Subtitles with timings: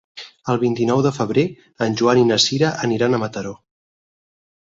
[0.53, 1.43] El vint-i-nou de febrer
[1.87, 3.55] en Joan i na Sira aniran a Mataró.